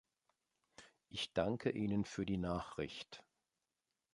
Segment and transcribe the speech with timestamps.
[1.09, 3.23] Ich danke Ihnen für die Nachricht.